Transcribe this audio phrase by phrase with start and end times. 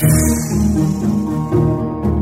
[0.00, 0.67] Thank you.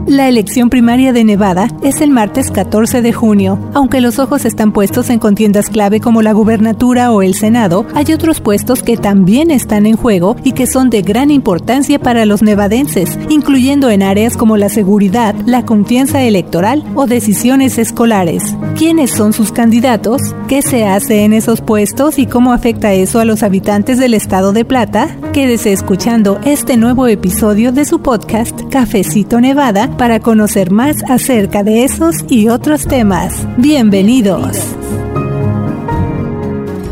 [0.07, 3.59] La elección primaria de Nevada es el martes 14 de junio.
[3.75, 8.13] Aunque los ojos están puestos en contiendas clave como la gubernatura o el Senado, hay
[8.13, 12.41] otros puestos que también están en juego y que son de gran importancia para los
[12.41, 18.45] nevadenses, incluyendo en áreas como la seguridad, la confianza electoral o decisiones escolares.
[18.77, 20.23] ¿Quiénes son sus candidatos?
[20.47, 24.53] ¿Qué se hace en esos puestos y cómo afecta eso a los habitantes del estado
[24.53, 25.17] de Plata?
[25.33, 31.85] Quédese escuchando este nuevo episodio de su podcast Cafecito Nevada para conocer más acerca de
[31.85, 33.47] esos y otros temas.
[33.57, 34.77] Bienvenidos.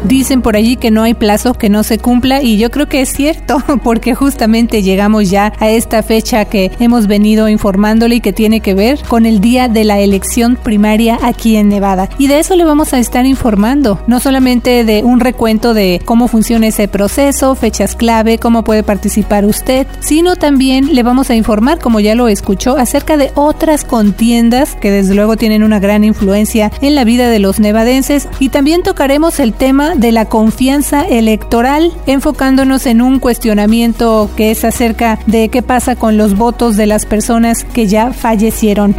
[0.04, 3.00] Dicen por allí que no hay plazo que no se cumpla y yo creo que
[3.00, 8.34] es cierto porque justamente llegamos ya a esta fecha que hemos venido informándole y que
[8.34, 12.10] tiene que ver con el día de la elección primaria aquí en Nevada.
[12.18, 16.28] Y de eso le vamos a estar informando, no solamente de un recuento de cómo
[16.28, 21.78] funciona ese proceso, fechas clave, cómo puede participar usted, sino también le vamos a informar,
[21.78, 26.70] como ya lo escuchó, acerca de otras contiendas que desde luego tienen una gran influencia
[26.82, 31.92] en la vida de los nevadenses y también tocaremos el tema de la confianza electoral,
[32.06, 37.06] enfocándonos en un cuestionamiento que es acerca de qué pasa con los votos de las
[37.06, 38.94] personas que ya fallecieron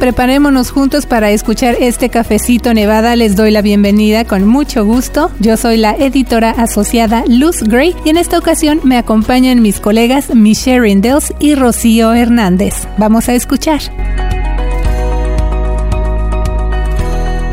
[0.00, 3.14] preparémonos juntos para escuchar este cafecito Nevada.
[3.16, 5.30] Les doy la bienvenida con mucho gusto.
[5.40, 10.34] Yo soy la editora asociada Luz Gray y en esta ocasión me acompañan mis colegas
[10.34, 12.74] Michelle Rindels y Rocío Hernández.
[12.96, 13.80] Vamos a escuchar.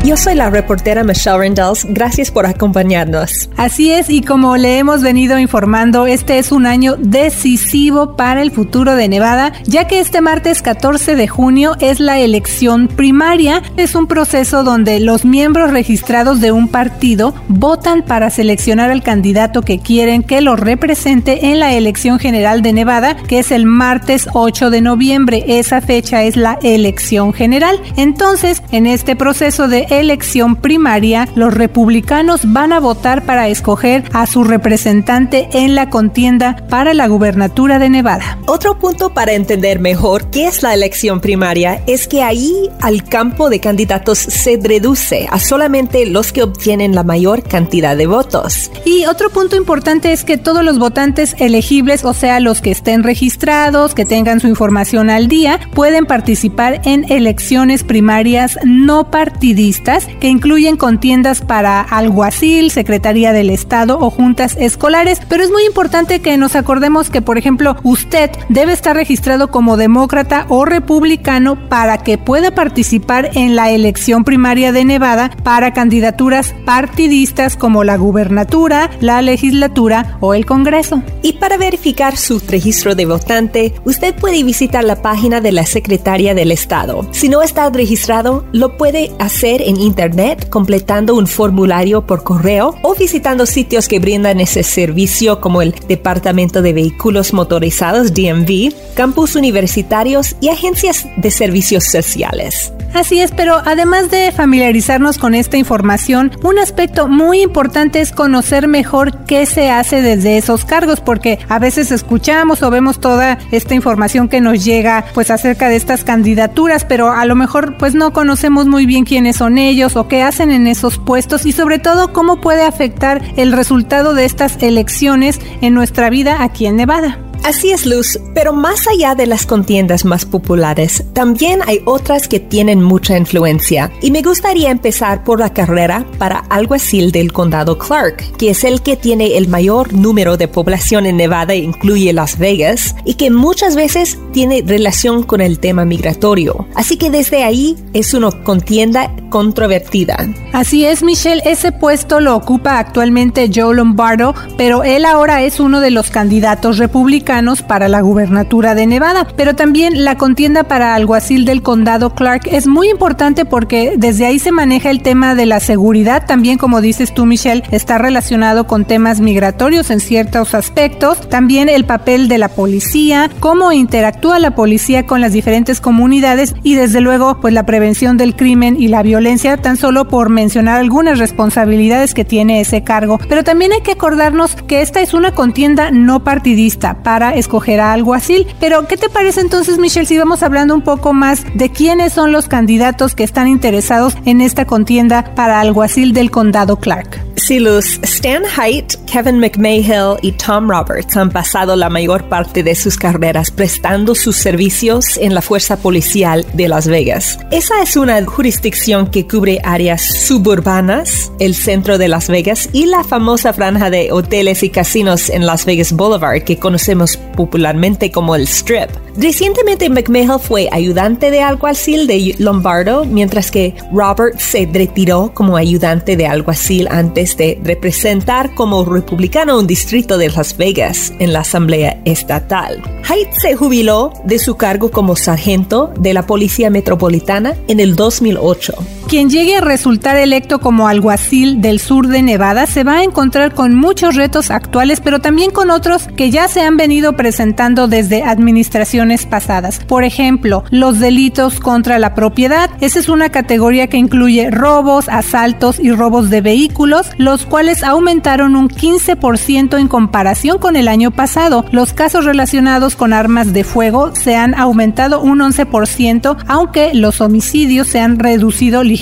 [0.04, 1.84] Yo soy la reportera Michelle Rindels.
[1.90, 3.50] Gracias por acompañarnos.
[3.56, 8.50] Así es, y como le hemos venido informando, este es un año decisivo para el
[8.50, 13.62] futuro de Nevada, ya que este martes 14 de junio es la elección primaria.
[13.76, 19.62] Es un proceso donde los miembros registrados de un partido votan para seleccionar al candidato
[19.62, 24.28] que quieren que lo represente en la elección general de Nevada, que es el martes
[24.32, 25.44] 8 de noviembre.
[25.48, 27.78] Esa fecha es la elección general.
[27.96, 34.26] Entonces, en este proceso de elección primaria, los republicanos van a votar para escoger a
[34.26, 38.38] su representante en la contienda para la gubernatura de Nevada.
[38.46, 43.50] Otro punto para entender mejor qué es la elección primaria es que ahí al campo
[43.50, 48.70] de candidatos se reduce a solamente los que obtienen la mayor cantidad de votos.
[48.84, 53.02] Y otro punto importante es que todos los votantes elegibles, o sea, los que estén
[53.02, 60.28] registrados, que tengan su información al día, pueden participar en elecciones primarias no partidistas que
[60.28, 66.36] incluyen contiendas para alguacil, Secretaría del Estado o juntas escolares, pero es muy importante que
[66.36, 72.18] nos acordemos que, por ejemplo, usted debe estar registrado como demócrata o republicano para que
[72.18, 79.22] pueda participar en la elección primaria de Nevada para candidaturas partidistas como la gubernatura, la
[79.22, 81.02] legislatura o el Congreso.
[81.22, 86.34] Y para verificar su registro de votante, usted puede visitar la página de la Secretaría
[86.34, 87.06] del Estado.
[87.12, 92.94] Si no está registrado, lo puede hacer en Internet completando un formulario por correo o
[92.94, 100.36] visitando sitios que brindan ese servicio como el Departamento de Vehículos Motorizados DMV, campus universitarios
[100.40, 102.72] y agencias de servicios sociales.
[102.94, 108.66] Así es, pero además de familiarizarnos con esta información, un aspecto muy importante es conocer
[108.66, 113.74] mejor qué se hace desde esos cargos, porque a veces escuchamos o vemos toda esta
[113.74, 118.12] información que nos llega pues acerca de estas candidaturas, pero a lo mejor pues no
[118.12, 122.12] conocemos muy bien quiénes son ellos o qué hacen en esos puestos y sobre todo
[122.12, 127.27] cómo puede afectar el resultado de estas elecciones en nuestra vida aquí en Nevada.
[127.48, 132.40] Así es, Luz, pero más allá de las contiendas más populares, también hay otras que
[132.40, 133.90] tienen mucha influencia.
[134.02, 138.82] Y me gustaría empezar por la carrera para alguacil del condado Clark, que es el
[138.82, 143.76] que tiene el mayor número de población en Nevada, incluye Las Vegas, y que muchas
[143.76, 146.66] veces tiene relación con el tema migratorio.
[146.74, 150.16] Así que desde ahí es una contienda controvertida.
[150.52, 155.80] Así es, Michelle, ese puesto lo ocupa actualmente Joe Lombardo, pero él ahora es uno
[155.80, 159.26] de los candidatos republicanos para la gubernatura de Nevada.
[159.36, 164.38] Pero también la contienda para alguacil del condado Clark es muy importante porque desde ahí
[164.38, 166.26] se maneja el tema de la seguridad.
[166.26, 171.28] También, como dices tú, Michelle, está relacionado con temas migratorios en ciertos aspectos.
[171.28, 176.74] También el papel de la policía, cómo interactúa la policía con las diferentes comunidades y
[176.74, 179.17] desde luego pues la prevención del crimen y la violencia,
[179.60, 183.18] tan solo por mencionar algunas responsabilidades que tiene ese cargo.
[183.28, 187.92] Pero también hay que acordarnos que esta es una contienda no partidista para escoger a
[187.92, 188.46] alguacil.
[188.60, 192.32] Pero, ¿qué te parece entonces, Michelle, si vamos hablando un poco más de quiénes son
[192.32, 197.27] los candidatos que están interesados en esta contienda para alguacil del condado Clark?
[197.38, 198.00] Sí, Luz.
[198.02, 203.50] Stan Haidt, Kevin McMahill y Tom Roberts han pasado la mayor parte de sus carreras
[203.50, 207.38] prestando sus servicios en la Fuerza Policial de Las Vegas.
[207.50, 213.04] Esa es una jurisdicción que cubre áreas suburbanas, el centro de Las Vegas y la
[213.04, 218.42] famosa franja de hoteles y casinos en Las Vegas Boulevard que conocemos popularmente como el
[218.42, 218.90] Strip.
[219.18, 226.16] Recientemente McMahill fue ayudante de alguacil de Lombardo, mientras que Roberts se retiró como ayudante
[226.16, 232.00] de alguacil antes de representar como republicano un distrito de Las Vegas en la Asamblea
[232.04, 232.80] Estatal.
[233.08, 238.97] Haidt se jubiló de su cargo como sargento de la Policía Metropolitana en el 2008.
[239.08, 243.54] Quien llegue a resultar electo como alguacil del sur de Nevada se va a encontrar
[243.54, 248.22] con muchos retos actuales, pero también con otros que ya se han venido presentando desde
[248.22, 249.80] administraciones pasadas.
[249.86, 252.68] Por ejemplo, los delitos contra la propiedad.
[252.82, 258.56] Esa es una categoría que incluye robos, asaltos y robos de vehículos, los cuales aumentaron
[258.56, 261.64] un 15% en comparación con el año pasado.
[261.72, 267.88] Los casos relacionados con armas de fuego se han aumentado un 11%, aunque los homicidios
[267.88, 268.97] se han reducido ligeramente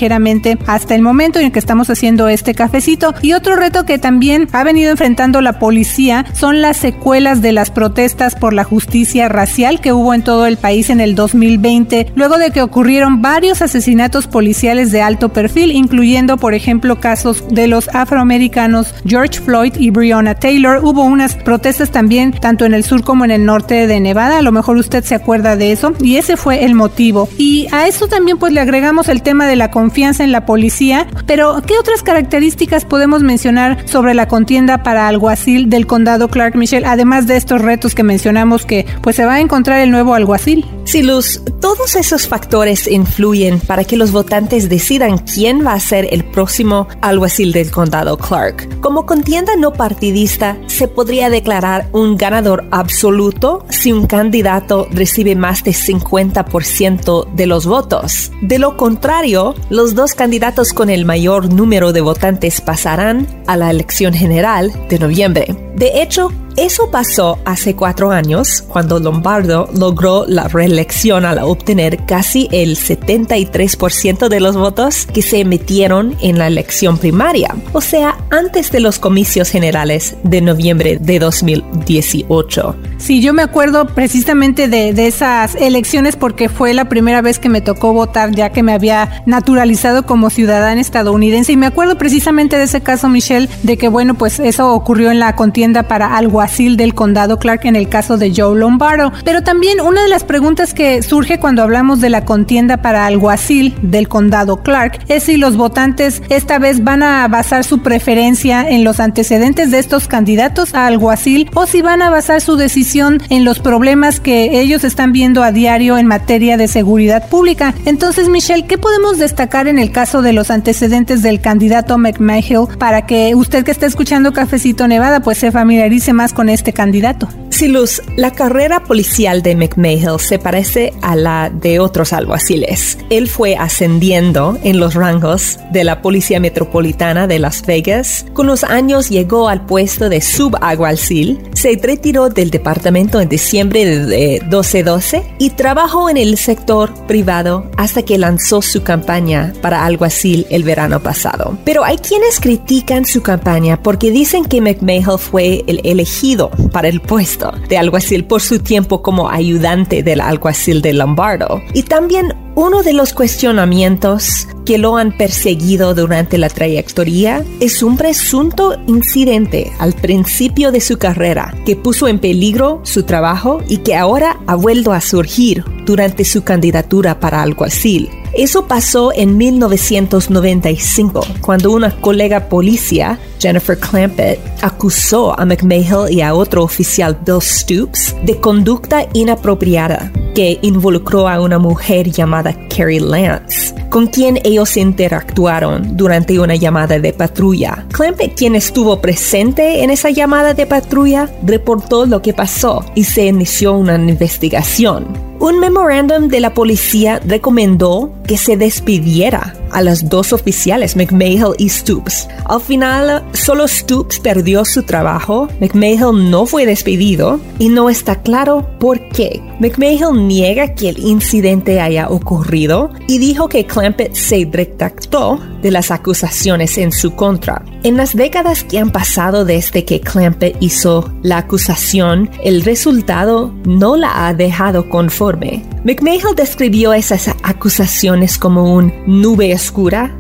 [0.67, 3.15] hasta el momento en que estamos haciendo este cafecito.
[3.23, 7.71] Y otro reto que también ha venido enfrentando la policía son las secuelas de las
[7.71, 12.39] protestas por la justicia racial que hubo en todo el país en el 2020, luego
[12.39, 17.89] de que ocurrieron varios asesinatos policiales de alto perfil, incluyendo por ejemplo casos de los
[17.95, 20.81] afroamericanos George Floyd y Breonna Taylor.
[20.85, 24.43] Hubo unas protestas también tanto en el sur como en el norte de Nevada, a
[24.43, 27.29] lo mejor usted se acuerda de eso, y ese fue el motivo.
[27.39, 31.07] Y a eso también pues le agregamos el tema de la confianza en la policía,
[31.27, 36.87] pero ¿qué otras características podemos mencionar sobre la contienda para alguacil del condado Clark Michelle,
[36.87, 40.67] además de estos retos que mencionamos que pues se va a encontrar el nuevo alguacil?
[40.85, 46.09] Sí, Luz, todos esos factores influyen para que los votantes decidan quién va a ser
[46.13, 48.81] el próximo alguacil del condado Clark.
[48.81, 55.65] Como contienda no partidista, se podría declarar un ganador absoluto si un candidato recibe más
[55.65, 58.31] de 50% de los votos.
[58.43, 63.71] De lo contrario, los dos candidatos con el mayor número de votantes pasarán a la
[63.71, 65.66] elección general de noviembre.
[65.77, 72.49] De hecho, eso pasó hace cuatro años, cuando Lombardo logró la reelección al obtener casi
[72.51, 78.73] el 73% de los votos que se emitieron en la elección primaria, o sea, antes
[78.73, 82.75] de los comicios generales de noviembre de 2018.
[82.97, 87.61] Sí, yo me acuerdo precisamente de, esas elecciones porque fue la primera vez que me
[87.61, 92.65] tocó votar ya que me había naturalizado como ciudadana estadounidense y me acuerdo precisamente de
[92.65, 96.41] ese caso, Michelle, de que bueno, pues eso ocurrió en la contienda para algo
[96.77, 99.13] del condado Clark en el caso de Joe Lombardo.
[99.25, 103.75] Pero también una de las preguntas que surge cuando hablamos de la contienda para alguacil
[103.83, 108.85] del condado Clark es si los votantes esta vez van a basar su preferencia en
[108.85, 113.45] los antecedentes de estos candidatos a alguacil o si van a basar su decisión en
[113.45, 117.75] los problemas que ellos están viendo a diario en materia de seguridad pública.
[117.87, 123.07] Entonces, Michelle, ¿qué podemos destacar en el caso de los antecedentes del candidato McMahill para
[123.07, 127.31] que usted que está escuchando Cafecito Nevada pues se familiarice más con este candidato.
[127.49, 132.99] Sí, Luz, la carrera policial de McMahill se parece a la de otros alguaciles.
[133.09, 138.27] Él fue ascendiendo en los rangos de la Policía Metropolitana de Las Vegas.
[138.35, 144.41] Con los años llegó al puesto de subaguacil, se retiró del departamento en diciembre de
[144.43, 150.63] 1212 y trabajó en el sector privado hasta que lanzó su campaña para alguacil el
[150.63, 151.57] verano pasado.
[151.65, 157.01] Pero hay quienes critican su campaña porque dicen que McMahill fue el elegido para el
[157.01, 161.63] puesto de alguacil por su tiempo como ayudante del alguacil de Lombardo.
[161.73, 167.99] Y también uno de los cuestionamientos que lo han perseguido durante la trayectoria es un
[167.99, 173.95] presunto incidente al principio de su carrera que puso en peligro su trabajo y que
[173.95, 178.09] ahora ha vuelto a surgir durante su candidatura para alguacil.
[178.33, 186.35] Eso pasó en 1995, cuando una colega policía, Jennifer Clampett, acusó a McMahill y a
[186.35, 193.75] otro oficial, Bill Stoops, de conducta inapropiada que involucró a una mujer llamada Carrie Lance,
[193.89, 197.87] con quien ellos interactuaron durante una llamada de patrulla.
[197.91, 203.25] Clampett, quien estuvo presente en esa llamada de patrulla, reportó lo que pasó y se
[203.25, 205.07] inició una investigación.
[205.41, 211.69] Un memorándum de la policía recomendó que se despidiera a las dos oficiales, McMahill y
[211.69, 212.29] Stoops.
[212.47, 218.67] Al final, solo Stoops perdió su trabajo, McMahill no fue despedido y no está claro
[218.79, 219.43] por qué.
[219.59, 225.91] McMahill niega que el incidente haya ocurrido y dijo que Clampett se retractó de las
[225.91, 227.65] acusaciones en su contra.
[227.83, 233.97] En las décadas que han pasado desde que Clampett hizo la acusación, el resultado no
[233.97, 235.65] la ha dejado conforme.
[235.85, 239.53] McMahill describió esas acusaciones como un nube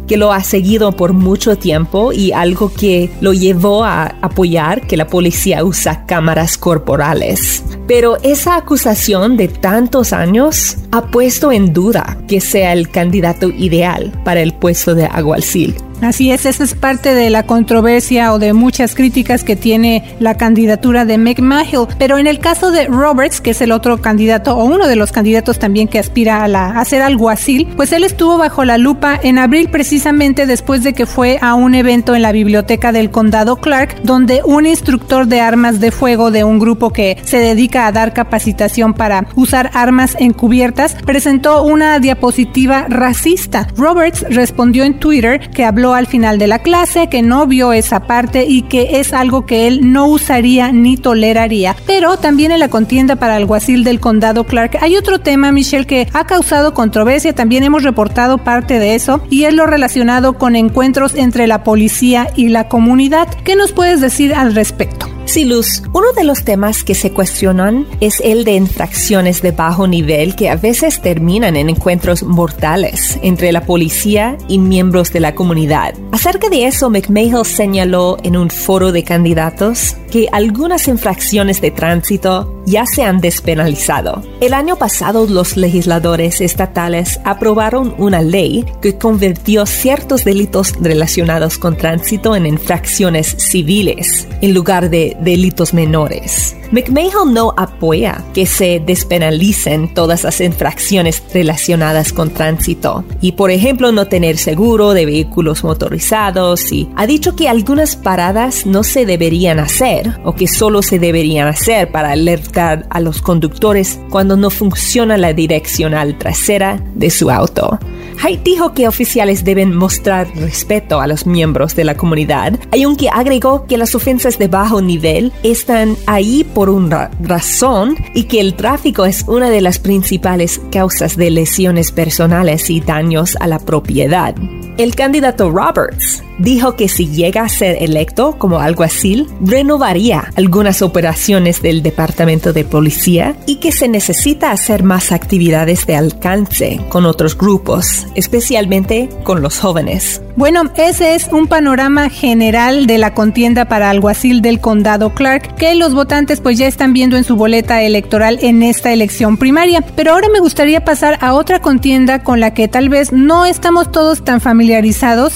[0.06, 4.96] que lo ha seguido por mucho tiempo y algo que lo llevó a apoyar que
[4.96, 7.64] la policía usa cámaras corporales.
[7.86, 14.12] Pero esa acusación de tantos años ha puesto en duda que sea el candidato ideal
[14.24, 15.74] para el puesto de Agualcil.
[16.02, 20.36] Así es, esa es parte de la controversia o de muchas críticas que tiene la
[20.36, 21.86] candidatura de McMahill.
[21.98, 25.10] Pero en el caso de Roberts, que es el otro candidato o uno de los
[25.10, 29.18] candidatos también que aspira a, la, a ser alguacil, pues él estuvo bajo la lupa
[29.22, 33.56] en abril precisamente después de que fue a un evento en la biblioteca del condado
[33.56, 37.92] Clark, donde un instructor de armas de fuego de un grupo que se dedica a
[37.92, 43.68] dar capacitación para usar armas encubiertas presentó una diapositiva racista.
[43.76, 48.00] Roberts respondió en Twitter que habló al final de la clase que no vio esa
[48.00, 51.76] parte y que es algo que él no usaría ni toleraría.
[51.86, 56.08] Pero también en la contienda para alguacil del condado Clark hay otro tema, Michelle, que
[56.12, 57.34] ha causado controversia.
[57.34, 62.28] También hemos reportado parte de eso y es lo relacionado con encuentros entre la policía
[62.36, 63.28] y la comunidad.
[63.44, 65.15] ¿Qué nos puedes decir al respecto?
[65.26, 69.88] Sí, Luz, uno de los temas que se cuestionan es el de infracciones de bajo
[69.88, 75.34] nivel que a veces terminan en encuentros mortales entre la policía y miembros de la
[75.34, 75.94] comunidad.
[76.12, 82.62] Acerca de eso, McMahill señaló en un foro de candidatos que algunas infracciones de tránsito
[82.64, 84.22] ya se han despenalizado.
[84.40, 91.76] El año pasado los legisladores estatales aprobaron una ley que convirtió ciertos delitos relacionados con
[91.76, 96.56] tránsito en infracciones civiles en lugar de delitos menores.
[96.72, 103.92] McMahill no apoya que se despenalicen todas las infracciones relacionadas con tránsito y, por ejemplo,
[103.92, 109.60] no tener seguro de vehículos motorizados y ha dicho que algunas paradas no se deberían
[109.60, 115.16] hacer o que solo se deberían hacer para alertar a los conductores cuando no funciona
[115.16, 117.78] la direccional trasera de su auto.
[118.22, 123.66] Haidt dijo que oficiales deben mostrar respeto a los miembros de la comunidad, aunque agregó
[123.66, 125.05] que las ofensas de bajo nivel
[125.42, 131.16] están ahí por una razón y que el tráfico es una de las principales causas
[131.16, 134.34] de lesiones personales y daños a la propiedad.
[134.78, 141.62] El candidato Roberts dijo que si llega a ser electo como alguacil, renovaría algunas operaciones
[141.62, 147.38] del Departamento de Policía y que se necesita hacer más actividades de alcance con otros
[147.38, 150.20] grupos, especialmente con los jóvenes.
[150.36, 155.74] Bueno, ese es un panorama general de la contienda para alguacil del condado Clark que
[155.74, 159.80] los votantes pues ya están viendo en su boleta electoral en esta elección primaria.
[159.80, 163.90] Pero ahora me gustaría pasar a otra contienda con la que tal vez no estamos
[163.90, 164.65] todos tan familiarizados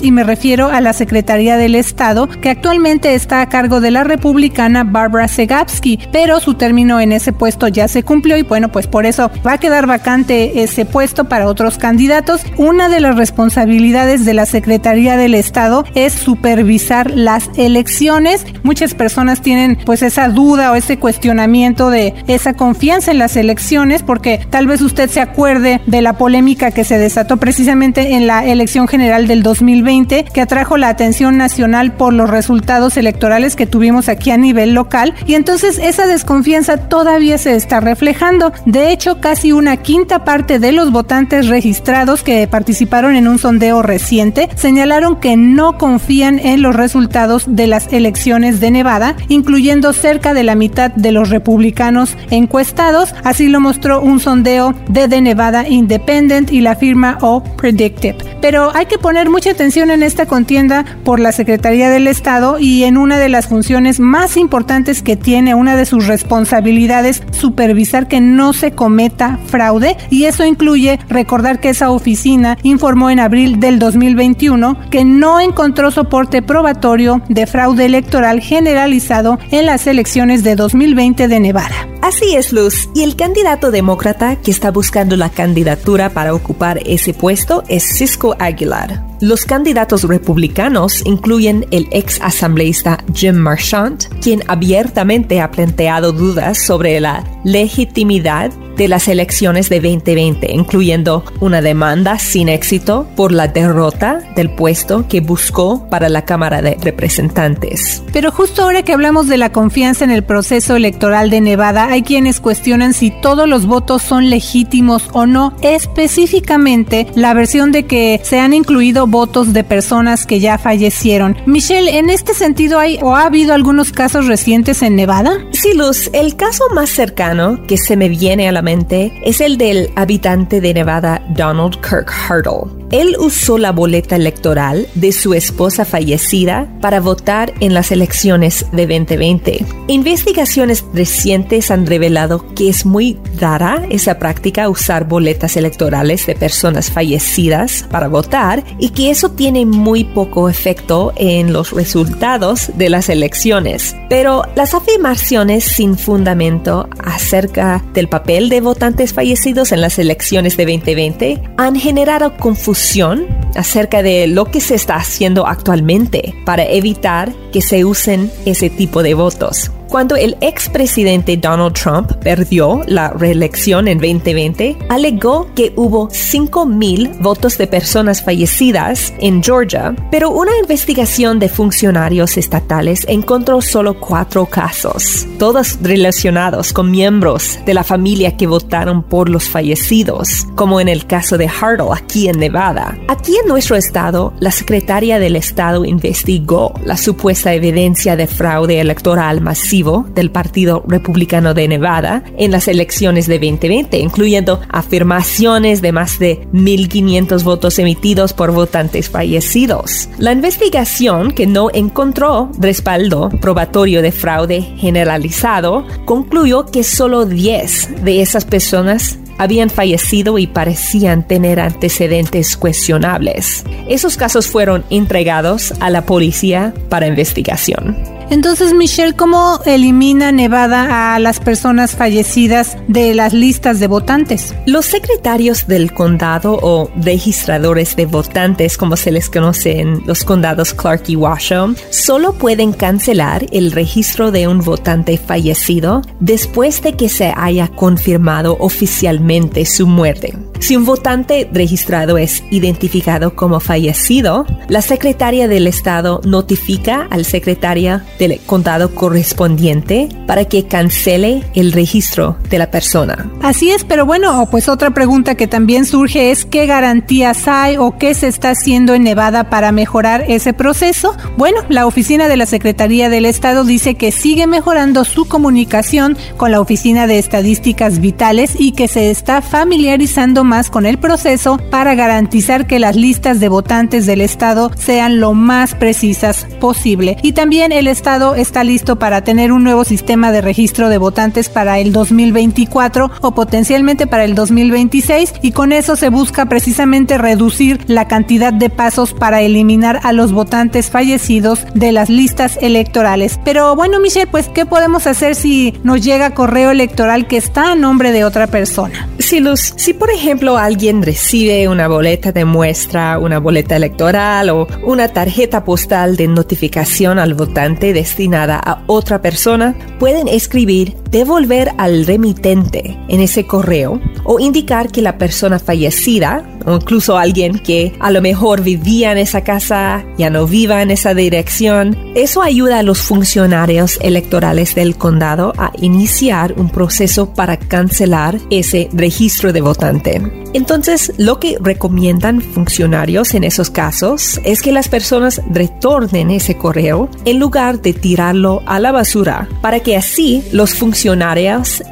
[0.03, 4.03] y me refiero a la Secretaría del Estado que actualmente está a cargo de la
[4.03, 8.89] republicana Barbara Segapsky, pero su término en ese puesto ya se cumplió y bueno pues
[8.89, 12.43] por eso va a quedar vacante ese puesto para otros candidatos.
[12.57, 18.45] Una de las responsabilidades de la Secretaría del Estado es supervisar las elecciones.
[18.65, 24.03] Muchas personas tienen pues esa duda o ese cuestionamiento de esa confianza en las elecciones
[24.03, 28.45] porque tal vez usted se acuerde de la polémica que se desató precisamente en la
[28.45, 33.67] elección general electoral del 2020 que atrajo la atención nacional por los resultados electorales que
[33.67, 38.53] tuvimos aquí a nivel local y entonces esa desconfianza todavía se está reflejando.
[38.67, 43.83] De hecho, casi una quinta parte de los votantes registrados que participaron en un sondeo
[43.83, 50.35] reciente señalaron que no confían en los resultados de las elecciones de Nevada, incluyendo cerca
[50.35, 55.67] de la mitad de los republicanos encuestados, así lo mostró un sondeo de The Nevada
[55.67, 58.17] Independent y la firma O Predictive.
[58.41, 62.85] Pero hay que poner mucha atención en esta contienda por la Secretaría del Estado y
[62.85, 68.21] en una de las funciones más importantes que tiene, una de sus responsabilidades, supervisar que
[68.21, 73.81] no se cometa fraude y eso incluye recordar que esa oficina informó en abril del
[73.81, 81.27] 2021 que no encontró soporte probatorio de fraude electoral generalizado en las elecciones de 2020
[81.27, 81.90] de Nevada.
[82.03, 82.89] Así es, Luz.
[82.95, 88.37] Y el candidato demócrata que está buscando la candidatura para ocupar ese puesto es Cisco
[88.39, 89.05] Aguilar.
[89.21, 96.99] Los candidatos republicanos incluyen el ex asambleísta Jim Marchant, quien abiertamente ha planteado dudas sobre
[97.01, 98.51] la legitimidad
[98.81, 105.07] de las elecciones de 2020, incluyendo una demanda sin éxito por la derrota del puesto
[105.07, 108.03] que buscó para la Cámara de Representantes.
[108.11, 112.01] Pero justo ahora que hablamos de la confianza en el proceso electoral de Nevada, hay
[112.01, 118.19] quienes cuestionan si todos los votos son legítimos o no, específicamente la versión de que
[118.23, 121.37] se han incluido votos de personas que ya fallecieron.
[121.45, 125.33] Michelle, en este sentido hay o ha habido algunos casos recientes en Nevada?
[125.53, 129.59] Sí, Luz, el caso más cercano que se me viene a la mente es el
[129.59, 132.81] del habitante de Nevada Donald Kirk Hartle.
[132.91, 138.87] Él usó la boleta electoral de su esposa fallecida para votar en las elecciones de
[138.87, 139.65] 2020.
[139.89, 146.91] Investigaciones recientes han revelado que es muy rara esa práctica usar boletas electorales de personas
[146.91, 153.09] fallecidas para votar y que eso tiene muy poco efecto en los resultados de las
[153.09, 153.95] elecciones.
[154.09, 160.65] Pero las afirmaciones sin fundamento acerca del papel de votantes fallecidos en las elecciones de
[160.65, 163.27] 2020 han generado confusión
[163.57, 169.03] acerca de lo que se está haciendo actualmente para evitar que se usen ese tipo
[169.03, 169.71] de votos.
[169.91, 177.59] Cuando el expresidente Donald Trump perdió la reelección en 2020, alegó que hubo 5.000 votos
[177.59, 185.27] de personas fallecidas en Georgia, pero una investigación de funcionarios estatales encontró solo cuatro casos,
[185.41, 191.05] todos relacionados con miembros de la familia que votaron por los fallecidos, como en el
[191.09, 192.97] caso de Hartle aquí en Nevada.
[193.09, 199.41] Aquí en nuestro estado, la secretaria del estado investigó la supuesta evidencia de fraude electoral
[199.41, 206.19] masivo del Partido Republicano de Nevada en las elecciones de 2020, incluyendo afirmaciones de más
[206.19, 210.09] de 1.500 votos emitidos por votantes fallecidos.
[210.19, 218.21] La investigación, que no encontró respaldo probatorio de fraude generalizado, concluyó que solo 10 de
[218.21, 223.65] esas personas habían fallecido y parecían tener antecedentes cuestionables.
[223.89, 228.20] Esos casos fueron entregados a la policía para investigación.
[228.31, 234.55] Entonces, Michelle, ¿cómo elimina Nevada a las personas fallecidas de las listas de votantes?
[234.67, 240.73] Los secretarios del condado o registradores de votantes, como se les conoce en los condados
[240.75, 247.09] Clark y Washoe, solo pueden cancelar el registro de un votante fallecido después de que
[247.09, 250.37] se haya confirmado oficialmente su muerte.
[250.61, 258.01] Si un votante registrado es identificado como fallecido, la secretaria del Estado notifica al secretario
[258.21, 263.31] del condado correspondiente para que cancele el registro de la persona.
[263.43, 267.97] Así es, pero bueno, pues otra pregunta que también surge es qué garantías hay o
[267.97, 271.17] qué se está haciendo en Nevada para mejorar ese proceso.
[271.39, 276.53] Bueno, la oficina de la Secretaría del Estado dice que sigue mejorando su comunicación con
[276.53, 281.95] la Oficina de Estadísticas Vitales y que se está familiarizando más con el proceso para
[281.95, 287.17] garantizar que las listas de votantes del Estado sean lo más precisas posible.
[287.23, 291.49] Y también el Estado está listo para tener un nuevo sistema de registro de votantes
[291.49, 297.79] para el 2024 o potencialmente para el 2026 y con eso se busca precisamente reducir
[297.87, 303.39] la cantidad de pasos para eliminar a los votantes fallecidos de las listas electorales.
[303.45, 307.77] Pero bueno, Michelle, pues ¿qué podemos hacer si nos llega correo electoral que está a
[307.77, 309.09] nombre de otra persona?
[309.21, 314.67] Sí, Luz, si por ejemplo alguien recibe una boleta de muestra, una boleta electoral o
[314.83, 322.07] una tarjeta postal de notificación al votante destinada a otra persona, pueden escribir devolver al
[322.07, 328.11] remitente en ese correo o indicar que la persona fallecida o incluso alguien que a
[328.11, 331.97] lo mejor vivía en esa casa ya no viva en esa dirección.
[332.15, 338.89] Eso ayuda a los funcionarios electorales del condado a iniciar un proceso para cancelar ese
[338.93, 340.21] registro de votante.
[340.53, 347.09] Entonces, lo que recomiendan funcionarios en esos casos es que las personas retornen ese correo
[347.25, 351.00] en lugar de tirarlo a la basura, para que así los funcionarios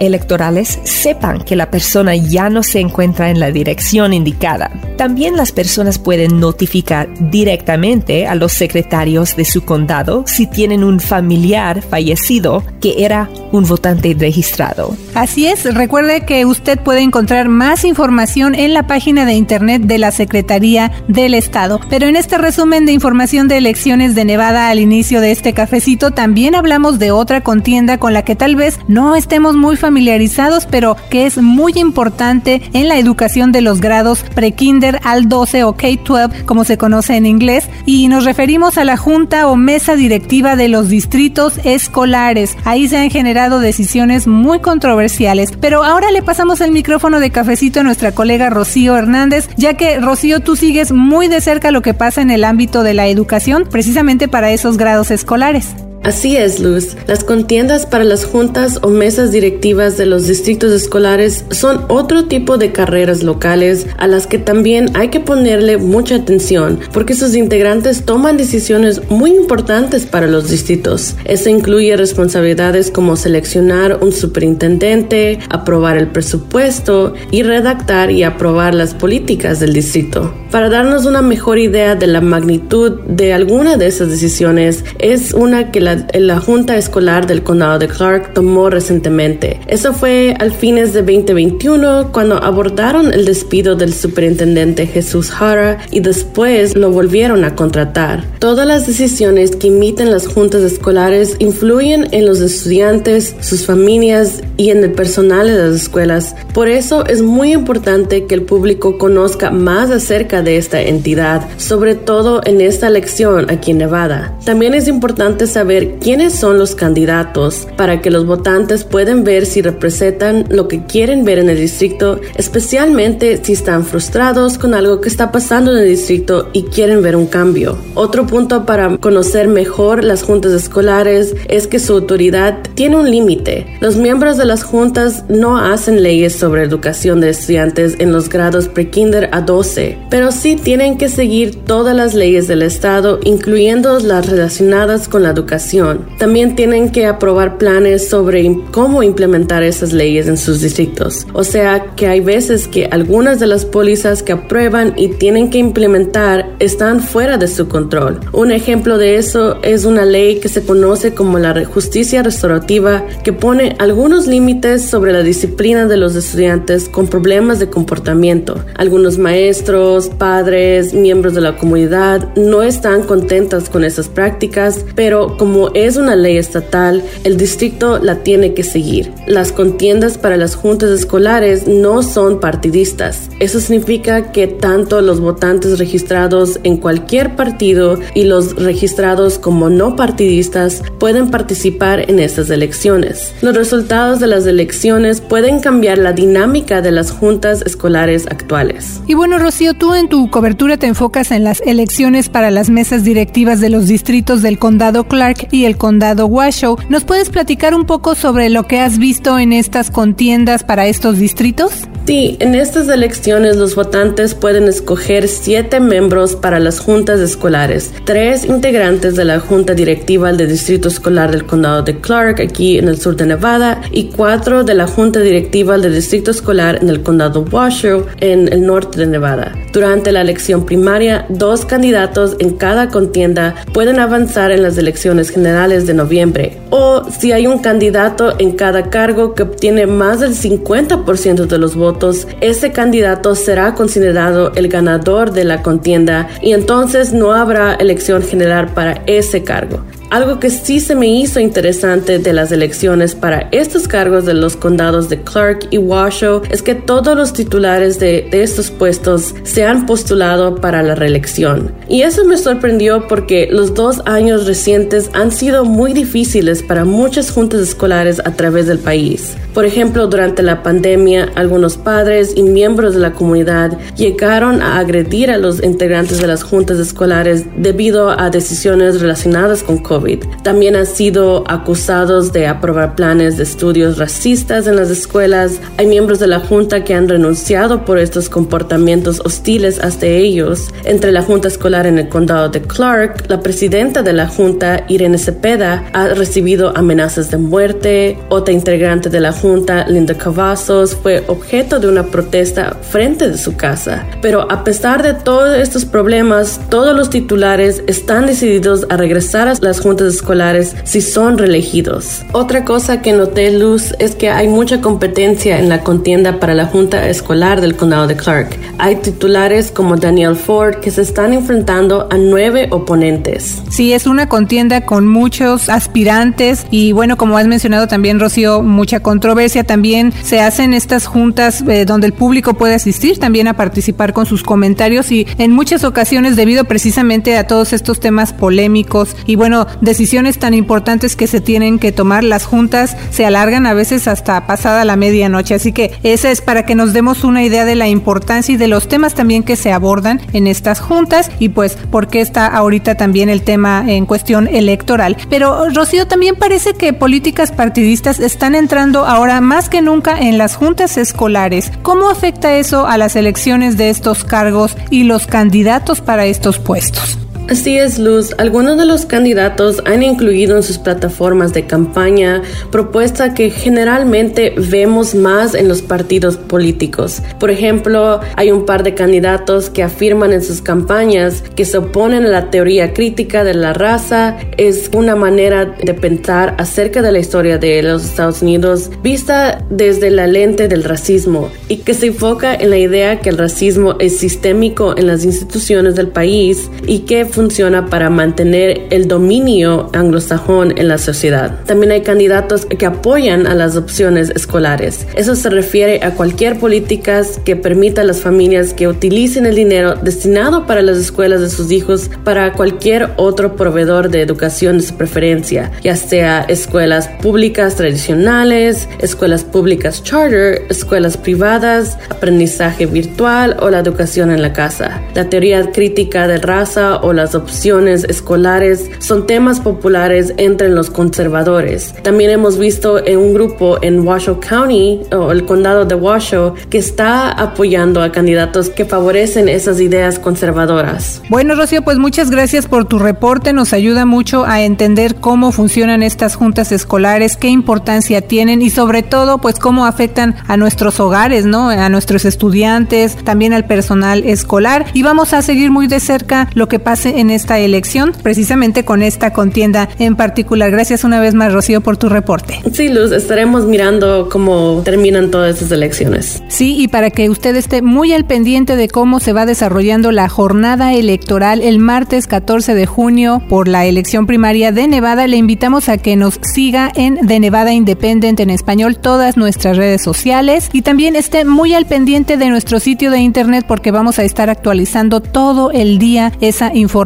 [0.01, 4.71] electorales sepan que la persona ya no se encuentra en la dirección indicada.
[4.97, 11.01] También las personas pueden notificar directamente a los secretarios de su condado si tienen un
[11.01, 14.97] familiar fallecido que era un votante registrado.
[15.15, 19.99] Así es, recuerde que usted puede encontrar más información en la página de internet de
[19.99, 21.81] la Secretaría del Estado.
[21.89, 26.11] Pero en este resumen de información de elecciones de Nevada al inicio de este cafecito
[26.11, 30.97] también hablamos de otra contienda con la que tal vez no estemos muy familiarizados, pero
[31.11, 36.45] que es muy importante en la educación de los grados pre-kinder al 12 o K-12,
[36.45, 40.69] como se conoce en inglés, y nos referimos a la junta o mesa directiva de
[40.69, 42.57] los distritos escolares.
[42.65, 47.81] Ahí se han generado decisiones muy controversiales, pero ahora le pasamos el micrófono de cafecito
[47.81, 51.95] a nuestra colega Rocío Hernández, ya que Rocío, tú sigues muy de cerca lo que
[51.95, 55.88] pasa en el ámbito de la educación, precisamente para esos grados escolares.
[56.09, 56.97] Así es, Luz.
[57.07, 62.57] Las contiendas para las juntas o mesas directivas de los distritos escolares son otro tipo
[62.57, 68.07] de carreras locales a las que también hay que ponerle mucha atención porque sus integrantes
[68.07, 71.15] toman decisiones muy importantes para los distritos.
[71.27, 78.95] Eso incluye responsabilidades como seleccionar un superintendente, aprobar el presupuesto y redactar y aprobar las
[78.95, 80.33] políticas del distrito.
[80.51, 85.71] Para darnos una mejor idea de la magnitud de alguna de esas decisiones, es una
[85.71, 85.98] que la,
[86.41, 89.61] Junta Escolar del Condado de Clark tomó recientemente.
[89.67, 96.01] Eso fue al fines de 2021 cuando abordaron el despido del superintendente Jesús Hara y
[96.01, 98.25] después lo volvieron a contratar.
[98.39, 104.71] Todas las decisiones que emiten las juntas escolares influyen en los estudiantes, sus familias y
[104.71, 106.35] en el personal de las escuelas.
[106.53, 111.95] Por eso es muy importante que el público conozca más acerca de esta entidad, sobre
[111.95, 114.37] todo en esta elección aquí en Nevada.
[114.45, 119.63] También es importante saber quiénes son los candidatos para que los votantes puedan ver si
[119.63, 125.09] representan lo que quieren ver en el distrito, especialmente si están frustrados con algo que
[125.09, 127.79] está pasando en el distrito y quieren ver un cambio.
[127.95, 133.67] Otro punto para conocer mejor las juntas escolares es que su autoridad tiene un límite.
[133.81, 138.67] Los miembros de las juntas no hacen leyes sobre educación de estudiantes en los grados
[138.67, 144.27] pre-kinder a 12, pero sí tienen que seguir todas las leyes del estado, incluyendo las
[144.27, 150.37] relacionadas con la educación también tienen que aprobar planes sobre cómo implementar esas leyes en
[150.37, 151.27] sus distritos.
[151.33, 155.59] O sea que hay veces que algunas de las pólizas que aprueban y tienen que
[155.59, 158.21] implementar están fuera de su control.
[158.33, 163.33] Un ejemplo de eso es una ley que se conoce como la justicia restaurativa que
[163.33, 164.38] pone algunos límites
[164.79, 168.65] sobre la disciplina de los estudiantes con problemas de comportamiento.
[168.77, 175.71] Algunos maestros, padres, miembros de la comunidad no están contentos con esas prácticas, pero como
[175.75, 179.13] es una ley estatal, el distrito la tiene que seguir.
[179.27, 183.29] Las contiendas para las juntas escolares no son partidistas.
[183.41, 189.97] Eso significa que tanto los votantes registrados en cualquier partido y los registrados como no
[189.97, 193.33] partidistas pueden participar en esas elecciones.
[193.43, 199.01] Los resultados de las elecciones pueden cambiar la dinámica de las juntas escolares actuales.
[199.07, 203.03] Y bueno, Rocío, tú en tu cobertura te enfocas en las elecciones para las mesas
[203.03, 206.77] directivas de los distritos del condado Clark y el condado Washoe.
[206.89, 211.19] ¿Nos puedes platicar un poco sobre lo que has visto en estas contiendas para estos
[211.19, 211.88] distritos?
[212.09, 218.47] Sí, en estas elecciones los votantes pueden escoger siete miembros para las juntas escolares, tres
[218.47, 222.99] integrantes de la junta directiva del distrito escolar del condado de Clark, aquí en el
[222.99, 227.45] sur de Nevada, y cuatro de la junta directiva del distrito escolar en el condado
[227.53, 229.53] Washoe, en el norte de Nevada.
[229.75, 235.87] Durante la elección primaria, dos candidatos en cada contienda pueden avanzar en las elecciones generales
[235.87, 241.45] de noviembre, o si hay un candidato en cada cargo que obtiene más del 50%
[241.45, 241.98] de los votos,
[242.41, 248.69] ese candidato será considerado el ganador de la contienda y entonces no habrá elección general
[248.75, 249.81] para ese cargo.
[250.11, 254.57] Algo que sí se me hizo interesante de las elecciones para estos cargos de los
[254.57, 259.85] condados de Clark y Washoe es que todos los titulares de estos puestos se han
[259.85, 261.73] postulado para la reelección.
[261.89, 267.31] Y eso me sorprendió porque los dos años recientes han sido muy difíciles para muchas
[267.31, 269.37] juntas escolares a través del país.
[269.59, 275.33] Por ejemplo, durante la pandemia, algunos padres y miembros de la comunidad llegaron a agredir
[275.33, 280.23] a los integrantes de las juntas escolares debido a decisiones relacionadas con COVID.
[280.45, 285.59] También han sido acusados de aprobar planes de estudios racistas en las escuelas.
[285.77, 290.73] Hay miembros de la junta que han renunciado por estos comportamientos hostiles hacia ellos.
[290.85, 295.19] Entre la junta escolar en el condado de Clark, la presidenta de la junta, Irene
[295.19, 298.19] Cepeda, ha recibido amenazas de muerte.
[298.29, 299.48] Otra integrante de la junta,
[299.89, 304.07] Linda Cavazos, fue objeto de una protesta frente de su casa.
[304.21, 309.55] Pero a pesar de todos estos problemas, todos los titulares están decididos a regresar a
[309.61, 312.23] las juntas escolares si son reelegidos.
[312.33, 316.67] Otra cosa que noté, Luz, es que hay mucha competencia en la contienda para la
[316.67, 318.57] junta escolar del condado de Clark.
[318.79, 323.63] Hay titulares como Daniel Ford que se están enfrentando a nueve oponentes.
[323.71, 329.01] Sí, es una contienda con muchos aspirantes y bueno, como has mencionado también, Rocío, mucha
[329.01, 329.38] controversia.
[329.39, 334.27] También se hacen estas juntas eh, donde el público puede asistir también a participar con
[334.27, 339.69] sus comentarios y en muchas ocasiones debido precisamente a todos estos temas polémicos y bueno,
[339.81, 344.45] decisiones tan importantes que se tienen que tomar, las juntas se alargan a veces hasta
[344.49, 345.55] pasada la medianoche.
[345.55, 348.67] Así que esa es para que nos demos una idea de la importancia y de
[348.67, 352.97] los temas también que se abordan en estas juntas y pues por qué está ahorita
[352.97, 355.17] también el tema en cuestión electoral.
[355.31, 360.55] Pero Rocío, también parece que políticas partidistas están entrando ahora más que nunca en las
[360.55, 361.73] juntas escolares.
[361.83, 367.19] ¿Cómo afecta eso a las elecciones de estos cargos y los candidatos para estos puestos?
[367.49, 368.35] Así es, Luz.
[368.37, 375.15] Algunos de los candidatos han incluido en sus plataformas de campaña propuestas que generalmente vemos
[375.15, 377.23] más en los partidos políticos.
[377.41, 382.27] Por ejemplo, hay un par de candidatos que afirman en sus campañas que se oponen
[382.27, 384.37] a la teoría crítica de la raza.
[384.59, 390.11] Es una manera de pensar acerca de la historia de los Estados Unidos vista desde
[390.11, 394.19] la lente del racismo y que se enfoca en la idea que el racismo es
[394.19, 400.89] sistémico en las instituciones del país y que funciona para mantener el dominio anglosajón en
[400.89, 401.61] la sociedad.
[401.67, 405.07] También hay candidatos que apoyan a las opciones escolares.
[405.15, 409.95] Eso se refiere a cualquier política que permita a las familias que utilicen el dinero
[409.95, 414.97] destinado para las escuelas de sus hijos para cualquier otro proveedor de educación de su
[414.97, 423.79] preferencia, ya sea escuelas públicas tradicionales, escuelas públicas charter, escuelas privadas, aprendizaje virtual o la
[423.79, 425.03] educación en la casa.
[425.15, 431.95] La teoría crítica de raza o las opciones escolares son temas populares entre los conservadores.
[432.03, 436.79] También hemos visto en un grupo en Washoe County o el condado de Washoe que
[436.79, 441.21] está apoyando a candidatos que favorecen esas ideas conservadoras.
[441.29, 443.53] Bueno, Rocío, pues muchas gracias por tu reporte.
[443.53, 449.03] Nos ayuda mucho a entender cómo funcionan estas juntas escolares, qué importancia tienen y sobre
[449.03, 451.69] todo, pues cómo afectan a nuestros hogares, ¿no?
[451.69, 454.87] A nuestros estudiantes, también al personal escolar.
[454.95, 459.03] Y vamos a seguir muy de cerca lo que pase en esta elección, precisamente con
[459.03, 460.71] esta contienda en particular.
[460.71, 462.61] Gracias una vez más, Rocío, por tu reporte.
[462.73, 466.43] Sí, Luz, estaremos mirando cómo terminan todas estas elecciones.
[466.49, 470.29] Sí, y para que usted esté muy al pendiente de cómo se va desarrollando la
[470.29, 475.89] jornada electoral el martes 14 de junio por la elección primaria de Nevada, le invitamos
[475.89, 480.83] a que nos siga en The Nevada Independent en español todas nuestras redes sociales y
[480.83, 485.21] también esté muy al pendiente de nuestro sitio de internet porque vamos a estar actualizando
[485.21, 486.98] todo el día esa información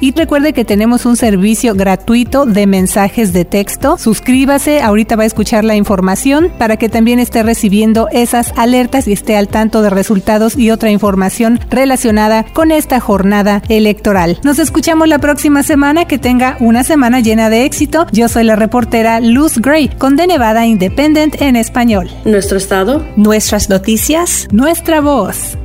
[0.00, 3.98] y recuerde que tenemos un servicio gratuito de mensajes de texto.
[3.98, 9.12] Suscríbase, ahorita va a escuchar la información para que también esté recibiendo esas alertas y
[9.12, 14.38] esté al tanto de resultados y otra información relacionada con esta jornada electoral.
[14.44, 18.06] Nos escuchamos la próxima semana, que tenga una semana llena de éxito.
[18.12, 22.08] Yo soy la reportera Luz Gray con The Nevada Independent en español.
[22.24, 25.58] Nuestro estado, nuestras noticias, nuestra voz.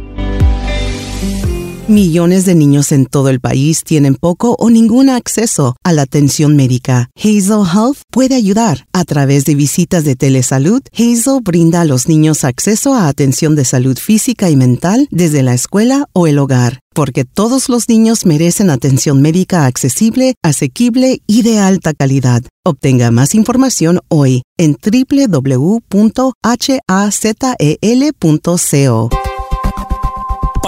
[1.89, 6.55] Millones de niños en todo el país tienen poco o ningún acceso a la atención
[6.55, 7.09] médica.
[7.15, 8.85] Hazel Health puede ayudar.
[8.93, 13.65] A través de visitas de telesalud, Hazel brinda a los niños acceso a atención de
[13.65, 16.81] salud física y mental desde la escuela o el hogar.
[16.93, 22.43] Porque todos los niños merecen atención médica accesible, asequible y de alta calidad.
[22.63, 25.79] Obtenga más información hoy en www.hazel.co.